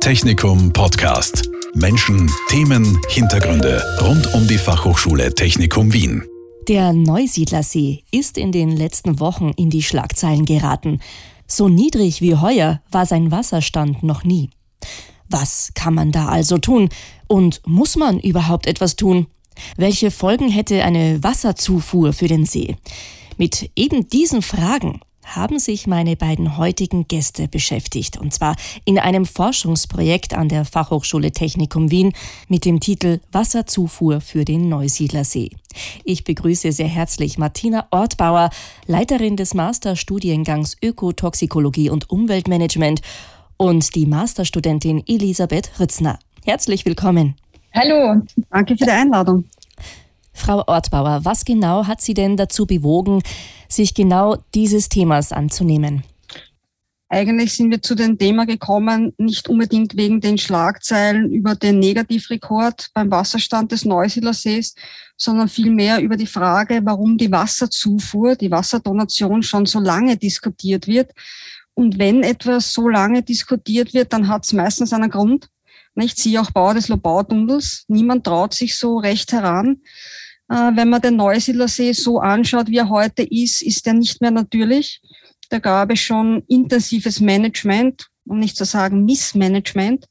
[0.00, 1.50] Technikum Podcast.
[1.74, 6.24] Menschen, Themen, Hintergründe rund um die Fachhochschule Technikum Wien.
[6.68, 11.00] Der Neusiedlersee ist in den letzten Wochen in die Schlagzeilen geraten.
[11.46, 14.48] So niedrig wie heuer war sein Wasserstand noch nie.
[15.28, 16.88] Was kann man da also tun?
[17.28, 19.26] Und muss man überhaupt etwas tun?
[19.76, 22.76] Welche Folgen hätte eine Wasserzufuhr für den See?
[23.36, 25.00] Mit eben diesen Fragen
[25.36, 31.32] haben sich meine beiden heutigen Gäste beschäftigt, und zwar in einem Forschungsprojekt an der Fachhochschule
[31.32, 32.12] Technikum Wien
[32.48, 35.50] mit dem Titel Wasserzufuhr für den Neusiedlersee.
[36.04, 38.50] Ich begrüße sehr herzlich Martina Ortbauer,
[38.86, 43.00] Leiterin des Masterstudiengangs Ökotoxikologie und Umweltmanagement
[43.56, 46.18] und die Masterstudentin Elisabeth Rützner.
[46.44, 47.36] Herzlich willkommen.
[47.72, 49.44] Hallo, danke für die Einladung.
[50.32, 53.22] Frau Ortbauer, was genau hat Sie denn dazu bewogen,
[53.68, 56.04] sich genau dieses Themas anzunehmen?
[57.12, 62.90] Eigentlich sind wir zu dem Thema gekommen, nicht unbedingt wegen den Schlagzeilen über den Negativrekord
[62.94, 64.76] beim Wasserstand des Neusiedlersees,
[65.16, 71.10] sondern vielmehr über die Frage, warum die Wasserzufuhr, die Wasserdonation schon so lange diskutiert wird.
[71.74, 75.48] Und wenn etwas so lange diskutiert wird, dann hat es meistens einen Grund.
[75.96, 76.16] Nicht?
[76.16, 77.86] Siehe auch Bau des Lobautunnels.
[77.88, 79.80] Niemand traut sich so recht heran.
[80.50, 84.32] Äh, wenn man den Neusiedlersee so anschaut, wie er heute ist, ist er nicht mehr
[84.32, 85.00] natürlich.
[85.48, 90.06] Da gab es schon intensives Management, um nicht zu sagen Missmanagement.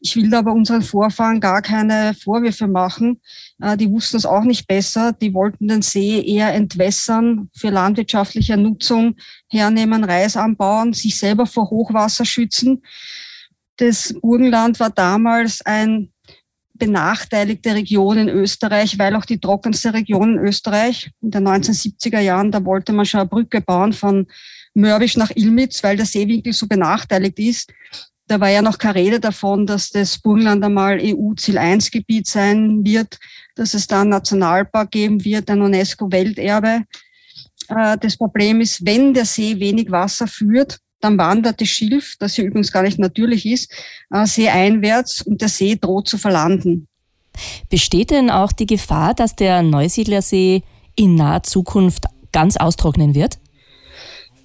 [0.00, 3.20] Ich will aber unseren Vorfahren gar keine Vorwürfe machen.
[3.60, 5.12] Äh, die wussten es auch nicht besser.
[5.12, 9.16] Die wollten den See eher entwässern, für landwirtschaftliche Nutzung
[9.50, 12.82] hernehmen, Reis anbauen, sich selber vor Hochwasser schützen.
[13.76, 16.10] Das Burgenland war damals ein
[16.78, 22.50] benachteiligte Region in Österreich, weil auch die trockenste Region in Österreich in den 1970er Jahren,
[22.50, 24.26] da wollte man schon eine Brücke bauen von
[24.74, 27.72] Mörbisch nach Ilmitz, weil der Seewinkel so benachteiligt ist.
[28.26, 32.84] Da war ja noch keine Rede davon, dass das Burgenland einmal EU-Ziel 1 Gebiet sein
[32.84, 33.18] wird,
[33.54, 36.84] dass es da einen Nationalpark geben wird, ein UNESCO-Welterbe.
[37.68, 42.36] Äh, das Problem ist, wenn der See wenig Wasser führt, dann wandert das Schilf, das
[42.36, 43.72] ja übrigens gar nicht natürlich ist,
[44.10, 46.88] äh, seeeinwärts und der See droht zu verlanden.
[47.68, 50.62] Besteht denn auch die Gefahr, dass der Neusiedlersee
[50.96, 53.38] in naher Zukunft ganz austrocknen wird?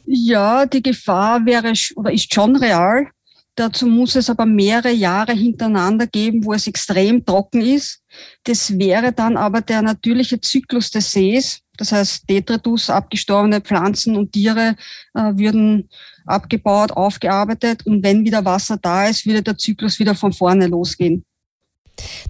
[0.05, 3.07] Ja, die Gefahr wäre oder ist schon real.
[3.55, 8.01] Dazu muss es aber mehrere Jahre hintereinander geben, wo es extrem trocken ist.
[8.45, 11.59] Das wäre dann aber der natürliche Zyklus des Sees.
[11.77, 14.75] Das heißt, Detritus, abgestorbene Pflanzen und Tiere
[15.13, 15.89] äh, würden
[16.25, 21.23] abgebaut, aufgearbeitet und wenn wieder Wasser da ist, würde der Zyklus wieder von vorne losgehen.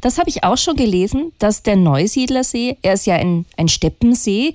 [0.02, 4.54] Das habe ich auch schon gelesen, dass der Neusiedlersee, er ist ja ein, ein Steppensee,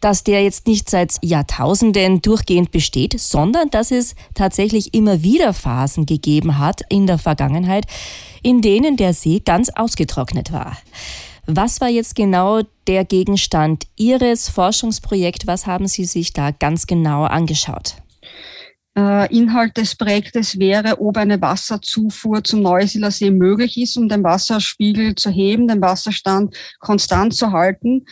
[0.00, 6.06] dass der jetzt nicht seit Jahrtausenden durchgehend besteht, sondern dass es tatsächlich immer wieder Phasen
[6.06, 7.86] gegeben hat in der Vergangenheit,
[8.42, 10.76] in denen der See ganz ausgetrocknet war.
[11.46, 15.46] Was war jetzt genau der Gegenstand Ihres Forschungsprojekts?
[15.46, 17.94] Was haben Sie sich da ganz genau angeschaut?
[18.96, 24.24] Äh, Inhalt des Projektes wäre, ob eine Wasserzufuhr zum Neusiedler See möglich ist, um den
[24.24, 28.06] Wasserspiegel zu heben, den Wasserstand konstant zu halten.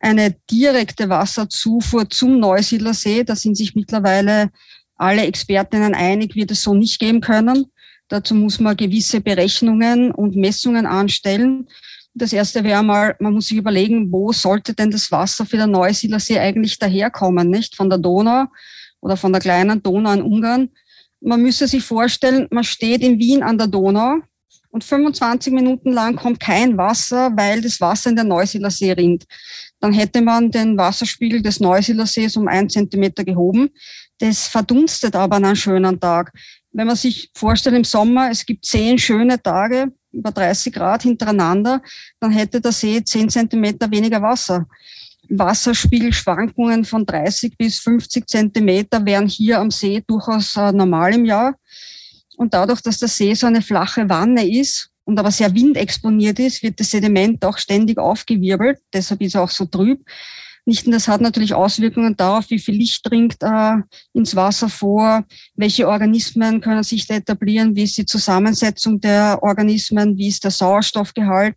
[0.00, 4.50] Eine direkte Wasserzufuhr zum Neusiedler See, da sind sich mittlerweile
[4.96, 7.66] alle Expertinnen einig, wird es so nicht geben können.
[8.08, 11.68] Dazu muss man gewisse Berechnungen und Messungen anstellen.
[12.14, 15.72] Das erste wäre mal, man muss sich überlegen, wo sollte denn das Wasser für den
[15.72, 17.76] Neusiedler See eigentlich daherkommen, nicht?
[17.76, 18.46] Von der Donau
[19.02, 20.70] oder von der kleinen Donau in Ungarn.
[21.20, 24.20] Man müsse sich vorstellen, man steht in Wien an der Donau
[24.70, 29.24] und 25 Minuten lang kommt kein Wasser, weil das Wasser in den Neusiedler See rinnt.
[29.80, 33.68] Dann hätte man den Wasserspiegel des Neusiedler Sees um ein Zentimeter gehoben.
[34.18, 36.32] Das verdunstet aber an einem schönen Tag.
[36.70, 41.82] Wenn man sich vorstellt im Sommer, es gibt zehn schöne Tage, über 30 Grad hintereinander,
[42.20, 44.66] dann hätte der See zehn Zentimeter weniger Wasser.
[45.38, 51.54] Wasserspiegelschwankungen von 30 bis 50 Zentimeter wären hier am See durchaus äh, normal im Jahr.
[52.36, 56.62] Und dadurch, dass der See so eine flache Wanne ist und aber sehr windexponiert ist,
[56.62, 58.78] wird das Sediment auch ständig aufgewirbelt.
[58.92, 60.00] Deshalb ist er auch so trüb.
[60.64, 63.76] Nicht nur das hat natürlich Auswirkungen darauf, wie viel Licht dringt äh,
[64.12, 65.24] ins Wasser vor,
[65.56, 70.52] welche Organismen können sich da etablieren, wie ist die Zusammensetzung der Organismen, wie ist der
[70.52, 71.56] Sauerstoffgehalt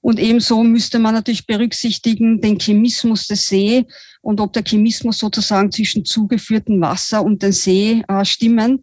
[0.00, 3.84] und ebenso müsste man natürlich berücksichtigen den Chemismus des See
[4.20, 8.82] und ob der Chemismus sozusagen zwischen zugeführtem Wasser und dem See äh, stimmen.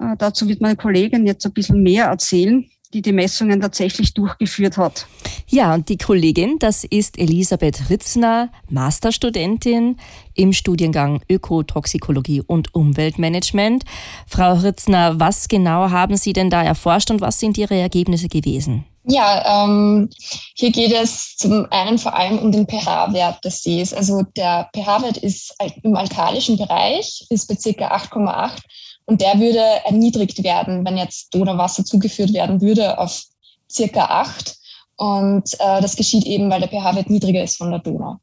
[0.00, 2.68] Äh, dazu wird meine Kollegin jetzt ein bisschen mehr erzählen.
[2.92, 5.06] Die die Messungen tatsächlich durchgeführt hat.
[5.48, 9.96] Ja, und die Kollegin, das ist Elisabeth Ritzner, Masterstudentin
[10.34, 13.84] im Studiengang Ökotoxikologie und Umweltmanagement.
[14.26, 18.84] Frau Ritzner, was genau haben Sie denn da erforscht und was sind Ihre Ergebnisse gewesen?
[19.08, 20.10] Ja, ähm,
[20.56, 23.94] hier geht es zum einen vor allem um den pH-Wert des Sees.
[23.94, 27.94] Also der pH-Wert ist im alkalischen Bereich, ist bei ca.
[27.94, 28.50] 8,8
[29.06, 33.22] und der würde erniedrigt werden, wenn jetzt Donauwasser zugeführt werden würde auf
[33.70, 34.56] circa 8.
[34.96, 38.16] Und äh, das geschieht eben, weil der pH-Wert niedriger ist von der Donau.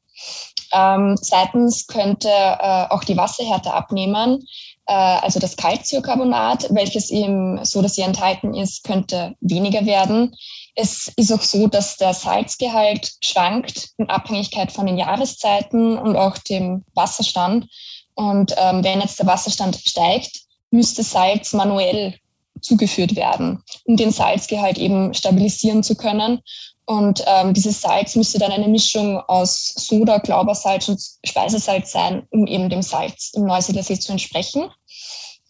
[0.74, 4.44] Ähm, zweitens könnte äh, auch die Wasserhärte abnehmen.
[4.88, 10.36] Äh, also das Calciocarbonat, welches eben so, dass sie enthalten ist, könnte weniger werden.
[10.75, 16.38] Es ist auch so, dass der Salzgehalt schwankt in Abhängigkeit von den Jahreszeiten und auch
[16.39, 17.68] dem Wasserstand.
[18.15, 20.42] Und ähm, wenn jetzt der Wasserstand steigt,
[20.73, 22.15] müsste Salz manuell
[22.61, 26.39] zugeführt werden, um den Salzgehalt eben stabilisieren zu können.
[26.85, 32.45] Und ähm, dieses Salz müsste dann eine Mischung aus Soda, Glaubersalz und Speisesalz sein, um
[32.47, 34.69] eben dem Salz im Neusiedler See zu entsprechen.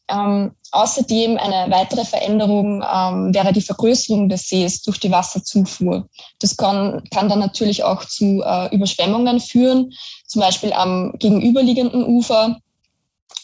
[0.10, 6.08] Ähm, außerdem eine weitere Veränderung ähm, wäre die Vergrößerung des Sees durch die Wasserzufuhr.
[6.40, 9.94] Das kann, kann dann natürlich auch zu äh, Überschwemmungen führen,
[10.28, 12.58] zum Beispiel am gegenüberliegenden Ufer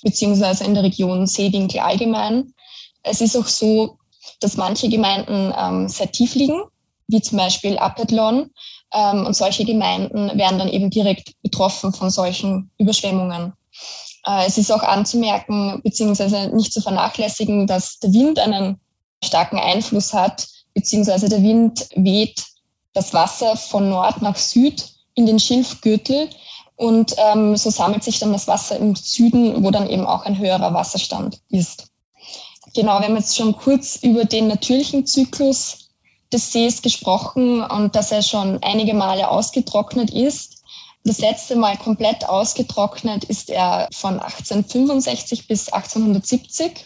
[0.04, 2.54] beziehungsweise in der Region Seewinkel allgemein.
[3.04, 3.98] Es ist auch so,
[4.40, 6.62] dass manche Gemeinden ähm, sehr tief liegen,
[7.08, 8.50] wie zum Beispiel Apethlon.
[8.94, 13.54] Ähm, und solche Gemeinden werden dann eben direkt betroffen von solchen Überschwemmungen.
[14.26, 18.80] Äh, es ist auch anzumerken, beziehungsweise nicht zu vernachlässigen, dass der Wind einen
[19.24, 22.44] starken Einfluss hat, beziehungsweise der Wind weht
[22.94, 24.84] das Wasser von Nord nach Süd
[25.16, 26.30] in den Schilfgürtel
[26.80, 30.38] und ähm, so sammelt sich dann das Wasser im Süden, wo dann eben auch ein
[30.38, 31.88] höherer Wasserstand ist.
[32.74, 35.90] Genau, wir haben jetzt schon kurz über den natürlichen Zyklus
[36.32, 40.64] des Sees gesprochen und dass er schon einige Male ausgetrocknet ist.
[41.04, 46.86] Das letzte Mal komplett ausgetrocknet ist er von 1865 bis 1870.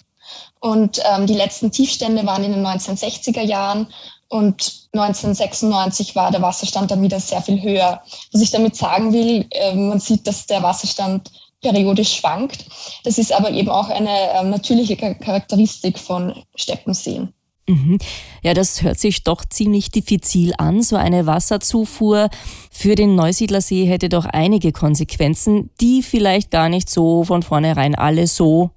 [0.60, 3.94] Und ähm, die letzten Tiefstände waren in den 1960er Jahren
[4.34, 8.02] und 1996 war der Wasserstand dann wieder sehr viel höher.
[8.32, 11.32] Was ich damit sagen will, ähm, man sieht, dass der Wasserstand
[11.62, 12.66] periodisch schwankt.
[13.04, 17.32] Das ist aber eben auch eine ähm, natürliche Charakteristik von Steppenseen.
[17.68, 18.00] Mhm.
[18.42, 20.82] Ja, das hört sich doch ziemlich diffizil an.
[20.82, 22.30] So eine Wasserzufuhr
[22.72, 28.26] für den Neusiedlersee hätte doch einige Konsequenzen, die vielleicht gar nicht so von vornherein alle
[28.26, 28.72] so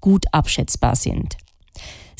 [0.00, 1.36] gut abschätzbar sind.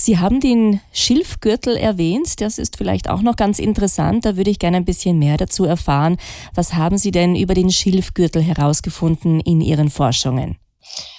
[0.00, 2.40] Sie haben den Schilfgürtel erwähnt.
[2.40, 4.24] Das ist vielleicht auch noch ganz interessant.
[4.24, 6.16] Da würde ich gerne ein bisschen mehr dazu erfahren.
[6.54, 10.56] Was haben Sie denn über den Schilfgürtel herausgefunden in Ihren Forschungen?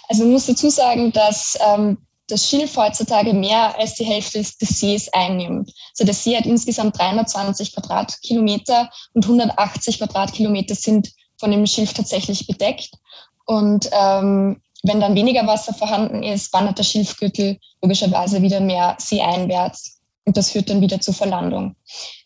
[0.09, 4.57] Also man muss dazu sagen, dass ähm, das Schilf heutzutage mehr als die Hälfte des,
[4.57, 5.71] Sees einnimmt.
[5.91, 12.47] Also der See hat insgesamt 320 Quadratkilometer und 180 Quadratkilometer sind von dem Schilf tatsächlich
[12.47, 12.89] bedeckt.
[13.45, 19.99] Und ähm, wenn dann weniger Wasser vorhanden ist, wandert der Schilfgürtel logischerweise wieder mehr seeeinwärts
[20.25, 21.75] und das führt dann wieder zur Verlandung.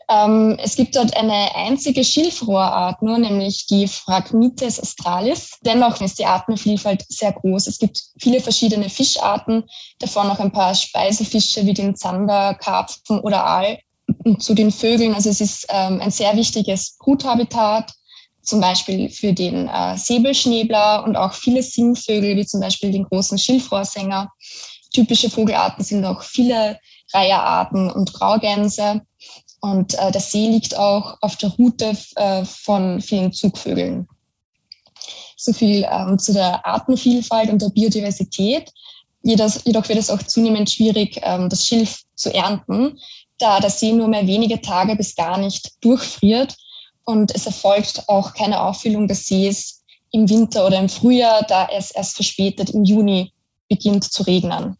[0.07, 5.57] Ähm, es gibt dort eine einzige Schilfrohrart nur, nämlich die Phragmites australis.
[5.66, 7.68] Dennoch ist die Artenvielfalt sehr groß.
[7.68, 9.63] Es gibt viele verschiedene Fischarten,
[10.00, 13.80] davon noch ein paar Speisefische wie den Zander, Karpfen oder Aal.
[14.24, 17.92] Und zu den Vögeln, also es ist ähm, ein sehr wichtiges Bruthabitat
[18.46, 23.38] zum Beispiel für den äh, Säbelschnäbler und auch viele Singvögel, wie zum Beispiel den großen
[23.38, 24.32] Schilfrohrsänger.
[24.94, 26.80] Typische Vogelarten sind auch viele
[27.14, 29.02] Reiherarten und Graugänse.
[29.62, 34.08] Und äh, der See liegt auch auf der Route äh, von vielen Zugvögeln.
[35.38, 38.72] So viel ähm, zu der Artenvielfalt und der Biodiversität.
[39.24, 43.00] Jedoch, jedoch wird es auch zunehmend schwierig, ähm, das Schilf zu ernten,
[43.40, 46.56] da der See nur mehr wenige Tage bis gar nicht durchfriert
[47.06, 51.92] und es erfolgt auch keine Auffüllung des Sees im Winter oder im Frühjahr, da es
[51.92, 53.32] erst verspätet im Juni
[53.70, 54.78] beginnt zu regnen.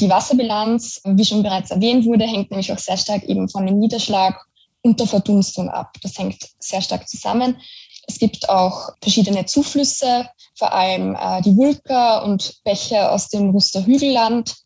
[0.00, 3.78] Die Wasserbilanz, wie schon bereits erwähnt wurde, hängt nämlich auch sehr stark eben von dem
[3.78, 4.38] Niederschlag
[4.82, 5.92] und der Verdunstung ab.
[6.02, 7.60] Das hängt sehr stark zusammen.
[8.08, 13.86] Es gibt auch verschiedene Zuflüsse, vor allem äh, die Wulka und Bäche aus dem Ruster
[13.86, 14.56] Hügelland,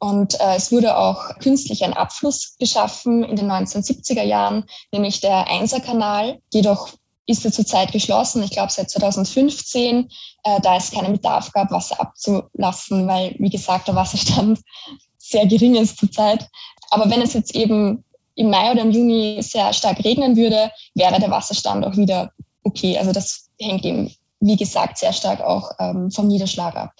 [0.00, 5.46] und äh, es wurde auch künstlich ein Abfluss geschaffen in den 1970er Jahren, nämlich der
[5.46, 6.40] Einserkanal.
[6.54, 6.88] Jedoch
[7.26, 10.08] ist er zurzeit geschlossen, ich glaube seit 2015,
[10.44, 14.60] äh, da es keinen Bedarf gab, Wasser abzulassen, weil, wie gesagt, der Wasserstand
[15.18, 16.48] sehr gering ist zurzeit.
[16.90, 18.02] Aber wenn es jetzt eben
[18.36, 22.32] im Mai oder im Juni sehr stark regnen würde, wäre der Wasserstand auch wieder
[22.64, 22.96] okay.
[22.96, 26.94] Also das hängt eben, wie gesagt, sehr stark auch ähm, vom Niederschlag ab.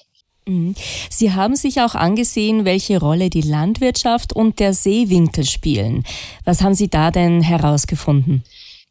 [0.47, 0.75] Mhm.
[1.11, 6.05] Sie haben sich auch angesehen, welche Rolle die Landwirtschaft und der Seewinkel spielen.
[6.45, 8.45] Was haben Sie da denn herausgefunden?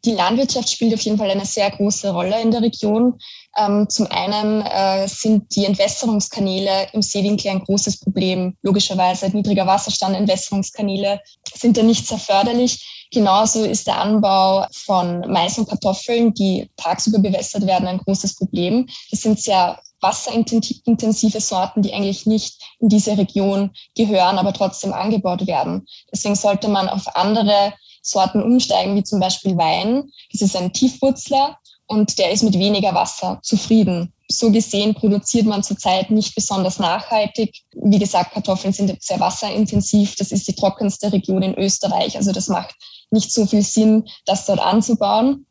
[0.06, 3.18] Die Landwirtschaft spielt auf jeden Fall eine sehr große Rolle in der Region.
[3.58, 8.56] Ähm, zum einen äh, sind die Entwässerungskanäle im Seewinkel ein großes Problem.
[8.62, 11.20] Logischerweise niedriger Wasserstand, Entwässerungskanäle
[11.54, 13.06] sind da nicht sehr förderlich.
[13.12, 18.88] Genauso ist der Anbau von Mais und Kartoffeln, die tagsüber bewässert werden, ein großes Problem.
[19.10, 25.46] Das sind sehr wasserintensive Sorten, die eigentlich nicht in diese Region gehören, aber trotzdem angebaut
[25.46, 25.86] werden.
[26.12, 30.10] Deswegen sollte man auf andere Sorten umsteigen, wie zum Beispiel Wein.
[30.32, 34.12] Das ist ein Tiefwurzler und der ist mit weniger Wasser zufrieden.
[34.28, 37.52] So gesehen produziert man zurzeit nicht besonders nachhaltig.
[37.72, 40.14] Wie gesagt, Kartoffeln sind sehr wasserintensiv.
[40.14, 42.16] Das ist die trockenste Region in Österreich.
[42.16, 42.76] Also das macht
[43.10, 45.46] nicht so viel Sinn, das dort anzubauen.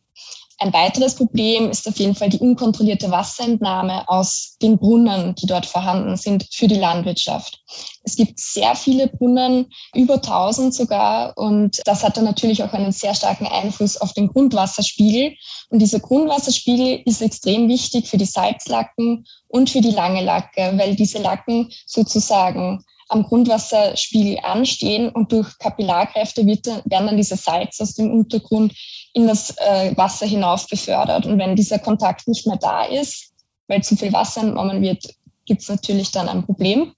[0.62, 5.66] Ein weiteres Problem ist auf jeden Fall die unkontrollierte Wasserentnahme aus den Brunnen, die dort
[5.66, 7.62] vorhanden sind für die Landwirtschaft.
[8.04, 12.92] Es gibt sehr viele Brunnen, über 1000 sogar, und das hat dann natürlich auch einen
[12.92, 15.34] sehr starken Einfluss auf den Grundwasserspiegel.
[15.70, 20.94] Und dieser Grundwasserspiegel ist extrem wichtig für die Salzlacken und für die lange Lacke, weil
[20.96, 27.96] diese Lacken sozusagen am Grundwasserspiegel anstehen und durch Kapillarkräfte wird, werden dann diese Salze aus
[27.96, 28.74] dem Untergrund
[29.14, 31.26] in das äh, Wasser hinauf befördert.
[31.26, 33.34] Und wenn dieser Kontakt nicht mehr da ist,
[33.68, 35.04] weil zu viel Wasser entnommen wird,
[35.46, 36.94] gibt es natürlich dann ein Problem.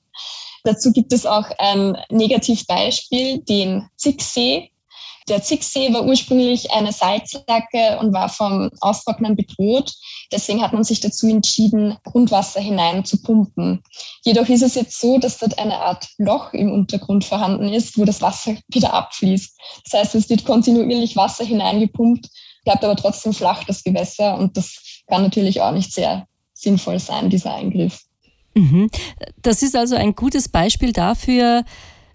[0.63, 4.69] Dazu gibt es auch ein Negativbeispiel, den Zicksee.
[5.29, 9.93] Der Zicksee war ursprünglich eine Salzlacke und war vom Austrocknen bedroht.
[10.31, 13.83] Deswegen hat man sich dazu entschieden, Grundwasser hinein zu pumpen.
[14.23, 18.05] Jedoch ist es jetzt so, dass dort eine Art Loch im Untergrund vorhanden ist, wo
[18.05, 19.57] das Wasser wieder abfließt.
[19.85, 22.27] Das heißt, es wird kontinuierlich Wasser hineingepumpt,
[22.63, 24.37] bleibt aber trotzdem flach, das Gewässer.
[24.37, 28.01] Und das kann natürlich auch nicht sehr sinnvoll sein, dieser Eingriff.
[28.53, 28.89] Mhm.
[29.41, 31.63] Das ist also ein gutes Beispiel dafür,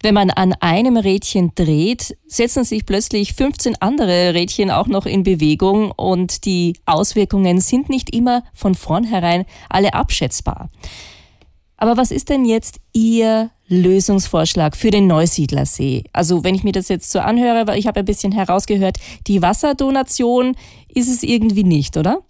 [0.01, 5.23] wenn man an einem Rädchen dreht, setzen sich plötzlich 15 andere Rädchen auch noch in
[5.23, 10.69] Bewegung und die Auswirkungen sind nicht immer von vornherein alle abschätzbar.
[11.77, 16.05] Aber was ist denn jetzt Ihr Lösungsvorschlag für den Neusiedlersee?
[16.11, 19.41] Also wenn ich mir das jetzt so anhöre, weil ich habe ein bisschen herausgehört, die
[19.41, 20.55] Wasserdonation
[20.87, 22.23] ist es irgendwie nicht, oder?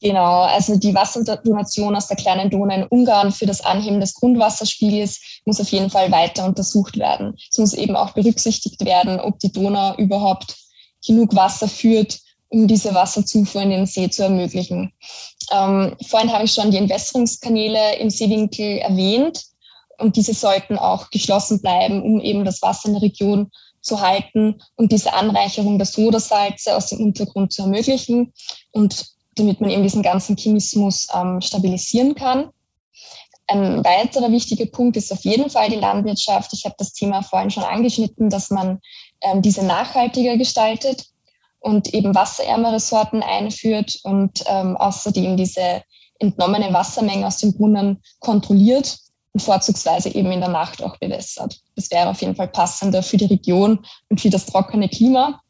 [0.00, 5.40] Genau, also die Wasserdonation aus der kleinen Donau in Ungarn für das Anheben des Grundwasserspiegels
[5.44, 7.34] muss auf jeden Fall weiter untersucht werden.
[7.50, 10.54] Es muss eben auch berücksichtigt werden, ob die Donau überhaupt
[11.04, 14.92] genug Wasser führt, um diese Wasserzufuhr in den See zu ermöglichen.
[15.50, 19.42] Ähm, vorhin habe ich schon die Entwässerungskanäle im Seewinkel erwähnt
[19.98, 23.50] und diese sollten auch geschlossen bleiben, um eben das Wasser in der Region
[23.80, 28.32] zu halten und diese Anreicherung der Sodasalze aus dem Untergrund zu ermöglichen.
[28.70, 29.06] Und
[29.38, 32.50] damit man eben diesen ganzen Chemismus ähm, stabilisieren kann.
[33.46, 36.52] Ein weiterer wichtiger Punkt ist auf jeden Fall die Landwirtschaft.
[36.52, 38.80] Ich habe das Thema vorhin schon angeschnitten, dass man
[39.22, 41.06] ähm, diese nachhaltiger gestaltet
[41.60, 45.82] und eben wasserärmere Sorten einführt und ähm, außerdem diese
[46.18, 48.98] entnommene Wassermenge aus dem Brunnen kontrolliert
[49.32, 51.60] und vorzugsweise eben in der Nacht auch bewässert.
[51.76, 55.40] Das wäre auf jeden Fall passender für die Region und für das trockene Klima.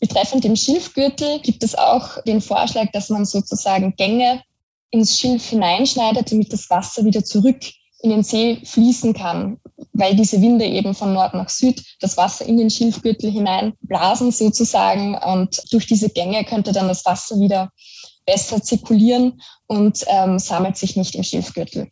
[0.00, 4.42] Betreffend dem Schilfgürtel gibt es auch den Vorschlag, dass man sozusagen Gänge
[4.90, 7.60] ins Schilf hineinschneidet, damit das Wasser wieder zurück
[8.02, 9.58] in den See fließen kann,
[9.92, 15.16] weil diese Winde eben von Nord nach Süd das Wasser in den Schilfgürtel hineinblasen sozusagen
[15.16, 17.70] und durch diese Gänge könnte dann das Wasser wieder
[18.24, 21.90] besser zirkulieren und ähm, sammelt sich nicht im Schilfgürtel.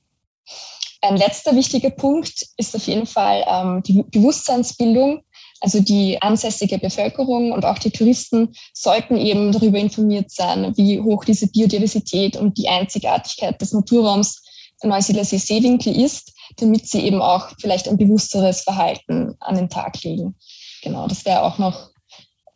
[1.00, 5.22] Ein letzter wichtiger Punkt ist auf jeden Fall ähm, die Bewusstseinsbildung.
[5.60, 11.24] Also die ansässige Bevölkerung und auch die Touristen sollten eben darüber informiert sein, wie hoch
[11.24, 14.42] diese Biodiversität und die Einzigartigkeit des Naturraums
[14.84, 20.02] Neusiedler See Seewinkel ist, damit sie eben auch vielleicht ein bewussteres Verhalten an den Tag
[20.04, 20.36] legen.
[20.82, 21.90] Genau, das wäre auch noch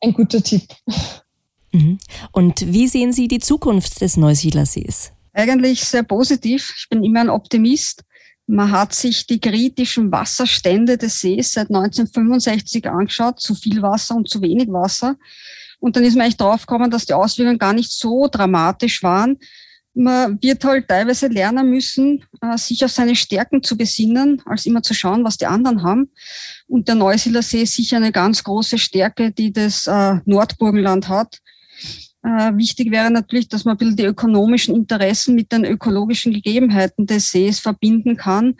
[0.01, 0.63] ein guter Tipp.
[1.73, 1.99] Mhm.
[2.33, 5.13] Und wie sehen Sie die Zukunft des Neusiedlersees?
[5.33, 6.75] Eigentlich sehr positiv.
[6.77, 8.05] Ich bin immer ein Optimist.
[8.53, 14.29] Man hat sich die kritischen Wasserstände des Sees seit 1965 angeschaut, zu viel Wasser und
[14.29, 15.17] zu wenig Wasser.
[15.81, 19.39] Und dann ist man echt draufgekommen, dass die Auswirkungen gar nicht so dramatisch waren.
[19.95, 24.83] Man wird halt teilweise lernen müssen, äh, sich auf seine Stärken zu besinnen, als immer
[24.83, 26.11] zu schauen, was die anderen haben.
[26.67, 31.39] Und der Neusiedler See ist sicher eine ganz große Stärke, die das äh, Nordburgenland hat.
[32.25, 37.07] Äh, wichtig wäre natürlich, dass man ein bisschen die ökonomischen Interessen mit den ökologischen Gegebenheiten
[37.07, 38.55] des Sees verbinden kann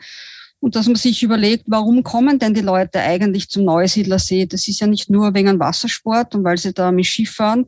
[0.63, 4.45] und dass man sich überlegt, warum kommen denn die Leute eigentlich zum Neusiedlersee?
[4.45, 7.65] Das ist ja nicht nur wegen Wassersport und weil sie da mit Schiff fahren,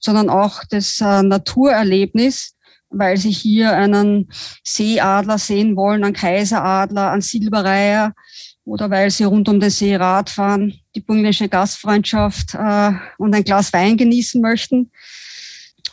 [0.00, 2.54] sondern auch das äh, Naturerlebnis,
[2.90, 4.30] weil sie hier einen
[4.64, 8.14] Seeadler sehen wollen, einen Kaiseradler, einen Silberreiher
[8.64, 13.44] oder weil sie rund um den See Rad fahren, die burgenländische Gastfreundschaft äh, und ein
[13.44, 14.90] Glas Wein genießen möchten.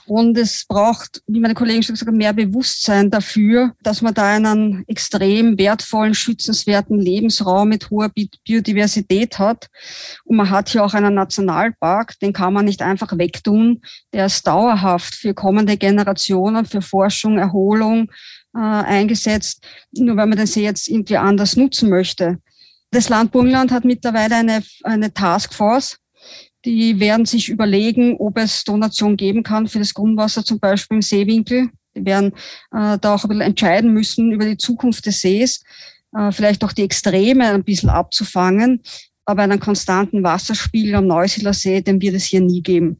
[0.07, 4.35] Und es braucht, wie meine Kollegen schon gesagt haben, mehr Bewusstsein dafür, dass man da
[4.35, 8.11] einen extrem wertvollen, schützenswerten Lebensraum mit hoher
[8.45, 9.67] Biodiversität hat.
[10.23, 13.81] Und man hat hier auch einen Nationalpark, den kann man nicht einfach wegtun.
[14.13, 18.11] Der ist dauerhaft für kommende Generationen, für Forschung, Erholung
[18.55, 22.37] äh, eingesetzt, nur weil man den See jetzt irgendwie anders nutzen möchte.
[22.91, 25.97] Das Land Burgenland hat mittlerweile eine, eine Taskforce,
[26.65, 31.01] die werden sich überlegen, ob es Donation geben kann für das Grundwasser, zum Beispiel im
[31.01, 31.69] Seewinkel.
[31.95, 32.33] Die werden
[32.73, 35.63] äh, da auch ein bisschen entscheiden müssen über die Zukunft des Sees,
[36.17, 38.81] äh, vielleicht auch die Extreme ein bisschen abzufangen.
[39.25, 42.99] Aber einen konstanten Wasserspiegel am Neusiedler See, den wird es hier nie geben.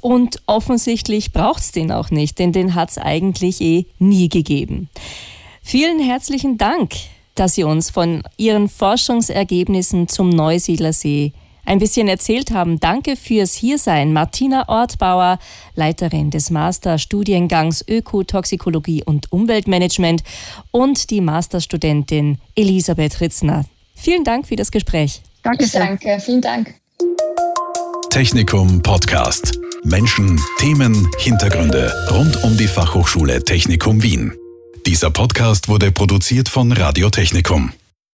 [0.00, 4.88] Und offensichtlich braucht es den auch nicht, denn den hat es eigentlich eh nie gegeben.
[5.62, 6.92] Vielen herzlichen Dank,
[7.34, 11.32] dass Sie uns von Ihren Forschungsergebnissen zum Neusiedlersee
[11.64, 12.80] ein bisschen erzählt haben.
[12.80, 15.38] Danke fürs Hiersein, Martina Ortbauer,
[15.74, 20.22] Leiterin des Masterstudiengangs Ökotoxikologie und Umweltmanagement
[20.70, 23.64] und die Masterstudentin Elisabeth Ritzner.
[23.94, 25.22] Vielen Dank für das Gespräch.
[25.42, 25.66] Danke.
[25.68, 26.74] Danke, vielen Dank.
[28.10, 29.58] Technikum Podcast.
[29.84, 34.32] Menschen, Themen, Hintergründe rund um die Fachhochschule Technikum Wien.
[34.86, 37.72] Dieser Podcast wurde produziert von Radio Technikum.